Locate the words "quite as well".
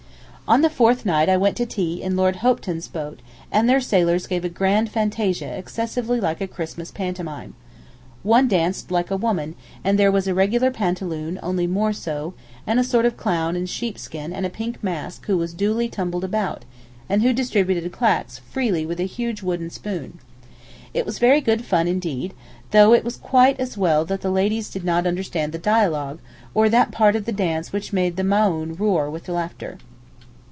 23.15-24.03